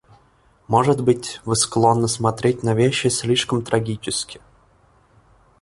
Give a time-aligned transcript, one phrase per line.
[0.67, 4.41] Может быть, вы склонны смотреть на вещи слишком трагически.